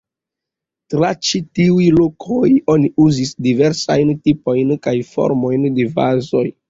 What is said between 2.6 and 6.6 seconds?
oni uzis diversajn tipojn kaj formojn de vazoj.